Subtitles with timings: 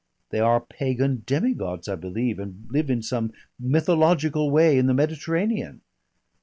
[0.31, 5.81] "They are pagan demigods, I believe, and live in some mythological way in the Mediterranean."